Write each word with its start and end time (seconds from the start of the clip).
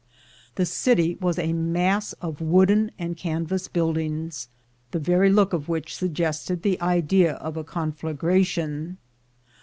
The 0.55 0.65
city 0.65 1.15
was 1.21 1.37
a 1.37 1.53
mass 1.53 2.13
of 2.13 2.41
wooden 2.41 2.89
and 2.97 3.15
canvas 3.15 3.67
build 3.67 3.99
ings, 3.99 4.47
the 4.89 4.97
very 4.97 5.29
look 5.31 5.53
of 5.53 5.69
which 5.69 5.93
suggested 5.95 6.63
the 6.63 6.81
idea 6.81 7.33
of 7.33 7.55
a 7.55 7.63
conflagration. 7.63 8.97